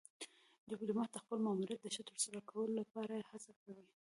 [0.69, 3.87] ډيپلومات د خپل ماموریت د ښه ترسره کولو لپاره هڅه کوي.